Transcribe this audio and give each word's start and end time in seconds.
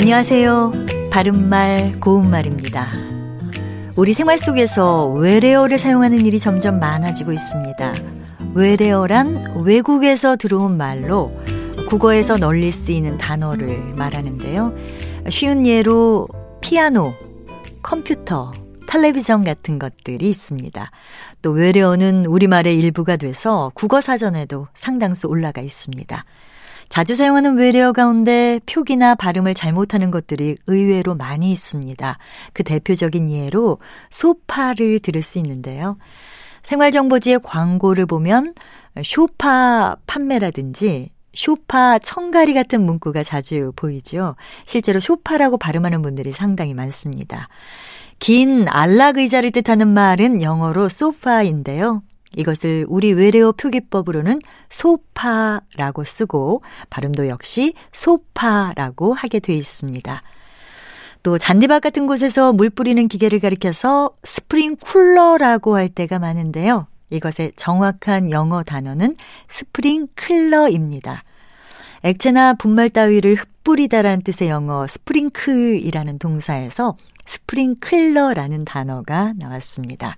안녕하세요. 0.00 0.72
바른말, 1.10 2.00
고운말입니다. 2.00 2.90
우리 3.96 4.14
생활 4.14 4.38
속에서 4.38 5.06
외래어를 5.08 5.78
사용하는 5.78 6.24
일이 6.24 6.38
점점 6.38 6.80
많아지고 6.80 7.32
있습니다. 7.32 7.92
외래어란 8.54 9.62
외국에서 9.62 10.36
들어온 10.36 10.78
말로 10.78 11.38
국어에서 11.86 12.38
널리 12.38 12.72
쓰이는 12.72 13.18
단어를 13.18 13.92
말하는데요. 13.94 14.74
쉬운 15.28 15.66
예로 15.66 16.28
피아노, 16.62 17.12
컴퓨터, 17.82 18.52
텔레비전 18.88 19.44
같은 19.44 19.78
것들이 19.78 20.30
있습니다. 20.30 20.90
또 21.42 21.50
외래어는 21.50 22.24
우리말의 22.24 22.78
일부가 22.78 23.18
돼서 23.18 23.70
국어 23.74 24.00
사전에도 24.00 24.66
상당수 24.72 25.26
올라가 25.26 25.60
있습니다. 25.60 26.24
자주 26.90 27.14
사용하는 27.14 27.56
외래어 27.56 27.92
가운데 27.92 28.58
표기나 28.66 29.14
발음을 29.14 29.54
잘못하는 29.54 30.10
것들이 30.10 30.56
의외로 30.66 31.14
많이 31.14 31.52
있습니다. 31.52 32.18
그 32.52 32.64
대표적인 32.64 33.30
예로 33.30 33.78
소파를 34.10 34.98
들을 34.98 35.22
수 35.22 35.38
있는데요. 35.38 35.96
생활정보지의 36.64 37.40
광고를 37.44 38.06
보면 38.06 38.54
쇼파 39.02 39.96
판매라든지 40.06 41.10
쇼파 41.32 42.00
청가리 42.00 42.54
같은 42.54 42.82
문구가 42.82 43.22
자주 43.22 43.72
보이죠. 43.76 44.34
실제로 44.64 44.98
쇼파라고 44.98 45.58
발음하는 45.58 46.02
분들이 46.02 46.32
상당히 46.32 46.74
많습니다. 46.74 47.48
긴 48.18 48.66
안락 48.68 49.18
의자를 49.18 49.52
뜻하는 49.52 49.86
말은 49.86 50.42
영어로 50.42 50.88
소파인데요. 50.88 52.02
이것을 52.36 52.86
우리 52.88 53.12
외래어 53.12 53.52
표기법으로는 53.52 54.40
소파라고 54.68 56.04
쓰고 56.04 56.62
발음도 56.88 57.28
역시 57.28 57.74
소파라고 57.92 59.14
하게 59.14 59.40
돼 59.40 59.54
있습니다. 59.54 60.22
또 61.22 61.38
잔디밭 61.38 61.82
같은 61.82 62.06
곳에서 62.06 62.52
물 62.52 62.70
뿌리는 62.70 63.06
기계를 63.08 63.40
가리켜서 63.40 64.10
스프링쿨러라고 64.24 65.76
할 65.76 65.88
때가 65.88 66.18
많은데요. 66.18 66.86
이것의 67.10 67.52
정확한 67.56 68.30
영어 68.30 68.62
단어는 68.62 69.16
스프링클러입니다. 69.48 71.24
액체나 72.02 72.54
분말 72.54 72.88
따위를 72.88 73.34
흩뿌리다라는 73.34 74.22
뜻의 74.22 74.48
영어 74.48 74.86
sprinkle이라는 74.86 76.18
동사에서 76.18 76.96
스프링클러라는 77.26 78.64
단어가 78.64 79.34
나왔습니다. 79.36 80.16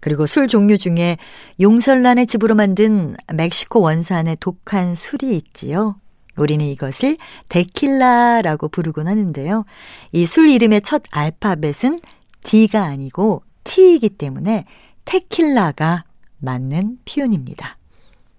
그리고 0.00 0.26
술 0.26 0.48
종류 0.48 0.76
중에 0.78 1.18
용설란의 1.60 2.26
집으로 2.26 2.54
만든 2.54 3.16
멕시코 3.32 3.80
원산의 3.80 4.38
독한 4.40 4.94
술이 4.94 5.36
있지요. 5.36 5.96
우리는 6.36 6.64
이것을 6.64 7.18
데킬라라고 7.48 8.68
부르곤 8.68 9.08
하는데요. 9.08 9.64
이 10.12 10.24
술 10.24 10.48
이름의 10.48 10.82
첫 10.82 11.02
알파벳은 11.10 12.00
D가 12.44 12.84
아니고 12.84 13.42
T이기 13.64 14.08
때문에 14.10 14.64
테킬라가 15.04 16.04
맞는 16.38 16.98
표현입니다. 17.04 17.76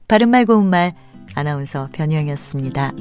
바른말 0.08 0.46
고운말 0.46 0.96
아나운서 1.36 1.90
변희영이었습니다. 1.94 2.94